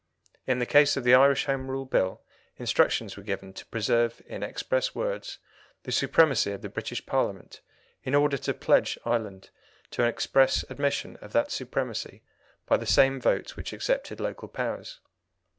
In 0.47 0.57
the 0.57 0.65
case 0.65 0.97
of 0.97 1.03
the 1.03 1.13
Irish 1.13 1.45
Home 1.45 1.69
Rule 1.69 1.85
Bill 1.85 2.23
instructions 2.57 3.15
were 3.15 3.21
given 3.21 3.53
to 3.53 3.67
preserve 3.67 4.19
in 4.25 4.41
express 4.41 4.95
words 4.95 5.37
the 5.83 5.91
supremacy 5.91 6.51
of 6.53 6.63
the 6.63 6.69
British 6.69 7.05
Parliament 7.05 7.61
in 8.03 8.15
order 8.15 8.39
to 8.39 8.53
pledge 8.55 8.97
Ireland 9.05 9.51
to 9.91 10.01
an 10.01 10.07
express 10.07 10.65
admission 10.71 11.17
of 11.17 11.33
that 11.33 11.51
supremacy 11.51 12.23
by 12.65 12.77
the 12.77 12.87
same 12.87 13.21
vote 13.21 13.55
which 13.55 13.73
accepted 13.73 14.19
Local 14.19 14.47
powers. 14.47 15.01